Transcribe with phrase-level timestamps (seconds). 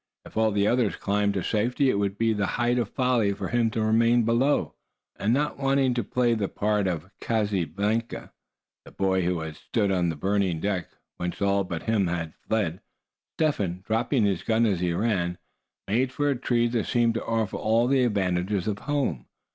[0.25, 3.49] If all the others climbed to safety, it would be the height of folly for
[3.49, 4.73] him to remain below.
[5.15, 8.31] And not wanting to play the part of Casibianca,
[8.83, 10.87] the boy who "stood on the burning deck,
[11.17, 12.81] whence all but him had fled,"
[13.37, 15.37] Step Hen, dropping his gun as he ran,
[15.87, 19.27] made for a tree that seemed to offer all the advantages of home.